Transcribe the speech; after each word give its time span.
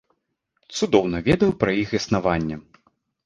Цудоўна 0.77 1.19
ведаю 1.27 1.51
пра 1.63 1.71
іх 1.83 1.93
існаванне. 1.99 2.57